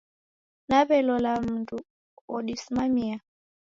[0.69, 1.77] Daw'elola mundu
[2.35, 3.17] odisimamia.